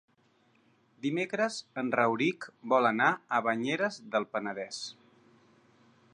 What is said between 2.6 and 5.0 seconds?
vol anar a Banyeres del Penedès.